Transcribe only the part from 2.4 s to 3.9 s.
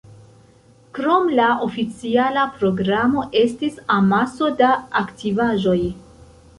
programo estis